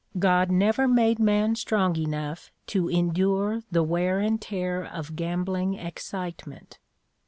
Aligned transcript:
God 0.17 0.49
never 0.49 0.87
made 0.87 1.19
man 1.19 1.53
strong 1.55 1.95
enough 1.95 2.49
to 2.65 2.89
endure 2.89 3.61
the 3.69 3.83
wear 3.83 4.17
and 4.17 4.41
tear 4.41 4.83
of 4.83 5.15
gambling 5.15 5.75
excitement. 5.75 6.79